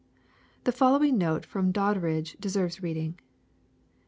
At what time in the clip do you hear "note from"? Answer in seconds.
1.19-1.71